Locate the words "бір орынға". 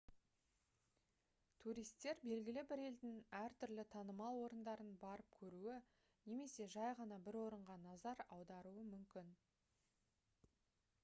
7.29-7.79